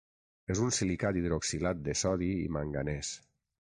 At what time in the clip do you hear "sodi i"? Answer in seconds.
2.05-2.53